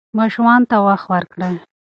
[0.17, 1.53] ماشوم ته وخت ورکړئ.